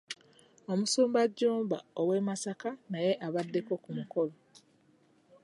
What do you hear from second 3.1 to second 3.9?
abaddeko ku